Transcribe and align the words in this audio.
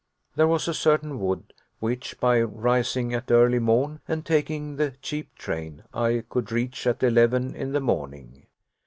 There 0.35 0.47
was 0.47 0.67
a 0.67 0.73
certain 0.73 1.19
wood, 1.19 1.53
which, 1.79 2.19
by 2.19 2.41
rising 2.41 3.13
at 3.13 3.29
early 3.29 3.59
morn, 3.59 3.99
and 4.07 4.25
taking 4.25 4.77
the 4.77 4.95
cheap 5.03 5.35
train, 5.35 5.83
I 5.93 6.23
could 6.27 6.51
reach 6.51 6.87
at 6.87 7.03
eleven 7.03 7.53
in 7.53 7.71
the 7.73 7.81
morning. 7.81 8.47